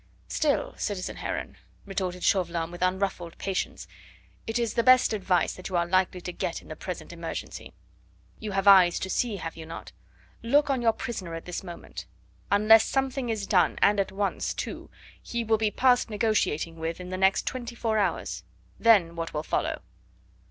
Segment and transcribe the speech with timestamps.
[0.29, 3.85] "Still, citizen Heron," retorted Chauvelin with unruffled patience,
[4.47, 7.71] "it is the best advice that you are likely to get in the present emergency.
[8.39, 9.91] You have eyes to see, have you not?
[10.41, 12.07] Look on your prisoner at this moment.
[12.49, 14.89] Unless something is done, and at once, too,
[15.21, 18.43] he will be past negotiating with in the next twenty four hours;
[18.79, 19.83] then what will follow?"